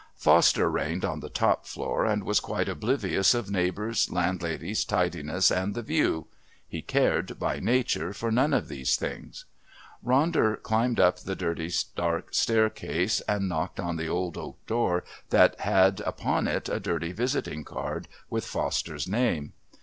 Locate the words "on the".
1.05-1.29, 13.79-14.07